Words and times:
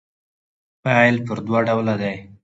فعل 0.83 1.15
پر 1.25 1.37
دوه 1.47 1.59
ډوله 1.67 1.95
دئ. 2.01 2.15